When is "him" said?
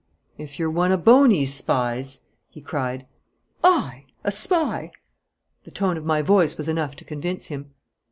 7.49-7.75